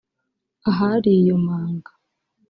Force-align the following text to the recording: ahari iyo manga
ahari 0.69 1.11
iyo 1.19 1.35
manga 1.45 1.91